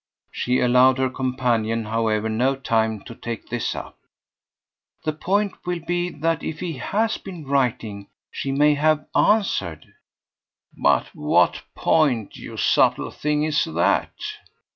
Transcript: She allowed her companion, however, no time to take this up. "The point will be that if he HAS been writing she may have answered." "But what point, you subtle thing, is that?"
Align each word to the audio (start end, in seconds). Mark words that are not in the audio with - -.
She 0.31 0.57
allowed 0.59 0.97
her 0.97 1.11
companion, 1.11 1.85
however, 1.85 2.27
no 2.27 2.55
time 2.55 3.01
to 3.01 3.13
take 3.13 3.49
this 3.49 3.75
up. 3.75 3.99
"The 5.03 5.13
point 5.13 5.53
will 5.63 5.81
be 5.85 6.09
that 6.09 6.41
if 6.41 6.59
he 6.59 6.73
HAS 6.77 7.19
been 7.19 7.45
writing 7.45 8.07
she 8.31 8.51
may 8.51 8.73
have 8.73 9.05
answered." 9.15 9.93
"But 10.75 11.13
what 11.13 11.61
point, 11.75 12.35
you 12.35 12.57
subtle 12.57 13.11
thing, 13.11 13.43
is 13.43 13.63
that?" 13.65 14.09